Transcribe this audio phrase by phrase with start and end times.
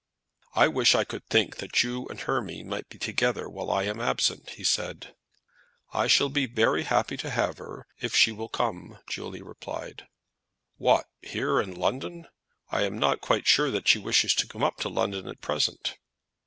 [0.55, 4.01] "I wish I could think that you and Hermy might be together while I am
[4.01, 5.13] absent," he said.
[5.93, 9.43] "I shall be very happy to have her if she will come to me," Julia
[9.43, 10.07] replied.
[10.77, 12.27] "What, here, in London?
[12.71, 15.99] I am not quite sure that she wishes to come up to London at present."